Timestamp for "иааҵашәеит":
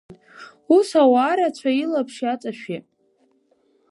2.23-2.85